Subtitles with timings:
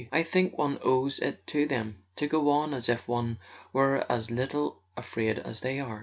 [0.11, 3.37] I think one owes it to them to go on as if one
[3.71, 5.99] were as little afraid as they are.